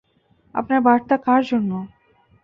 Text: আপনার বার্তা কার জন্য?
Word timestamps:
আপনার 0.55 0.79
বার্তা 0.81 1.15
কার 1.25 1.41
জন্য? 1.43 1.71